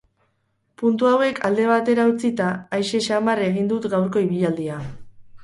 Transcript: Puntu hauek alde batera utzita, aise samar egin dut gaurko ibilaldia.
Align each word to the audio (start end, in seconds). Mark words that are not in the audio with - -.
Puntu 0.81 1.09
hauek 1.09 1.41
alde 1.49 1.67
batera 1.71 2.07
utzita, 2.13 2.49
aise 2.79 3.03
samar 3.09 3.43
egin 3.51 3.71
dut 3.75 3.87
gaurko 3.97 4.27
ibilaldia. 4.27 4.81